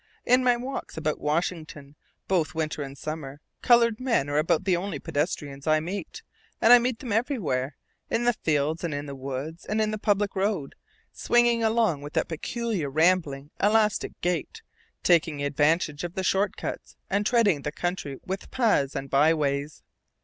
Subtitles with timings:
[0.25, 1.95] In my walks about Washington,
[2.27, 6.23] both winter and summer, colored men are about the only pedestrians I meet;
[6.59, 7.75] and I meet them everywhere,
[8.09, 10.73] in the fields and in the woods and in the public road,
[11.13, 14.63] swinging along with that peculiar, rambling, elastic gait,
[15.03, 19.83] taking advantage of the short cuts and threading the country with paths and byways.